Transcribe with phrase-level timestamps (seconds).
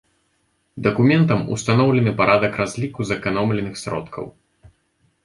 [0.85, 4.25] Дакументам устаноўлены парадак разліку зэканомленых сродкаў.